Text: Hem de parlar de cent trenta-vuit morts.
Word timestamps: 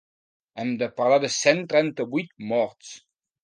Hem 0.63 0.71
de 0.79 0.87
parlar 1.01 1.21
de 1.25 1.31
cent 1.37 1.63
trenta-vuit 1.77 2.35
morts. 2.53 2.95